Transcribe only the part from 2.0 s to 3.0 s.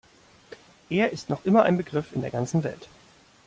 in der ganzen Welt.